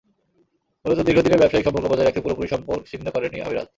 [0.85, 3.67] মূলত দীর্ঘদিনের ব্যবসায়িক সম্পর্ক বজায় রাখতে পুরোপুরি সম্পর্ক ছিন্ন করেনি আমিরাত।